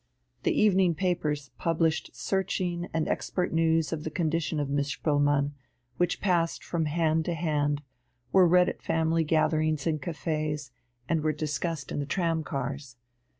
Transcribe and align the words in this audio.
The 0.41 0.59
evening 0.59 0.95
papers 0.95 1.51
published 1.59 2.15
searching 2.15 2.89
and 2.91 3.07
expert 3.07 3.53
news 3.53 3.93
of 3.93 4.03
the 4.03 4.09
condition 4.09 4.59
of 4.59 4.67
Miss 4.67 4.89
Spoelmann, 4.95 5.51
which 5.97 6.19
passed 6.19 6.63
from 6.63 6.85
hand 6.85 7.23
to 7.25 7.35
hand, 7.35 7.83
were 8.31 8.47
read 8.47 8.67
at 8.67 8.81
family 8.81 9.23
gatherings 9.23 9.85
and 9.85 10.01
cafés, 10.01 10.71
and 11.07 11.21
were 11.23 11.33
discussed 11.33 11.91
in 11.91 11.99
the 11.99 12.07
tram 12.07 12.43
cars. 12.43 12.97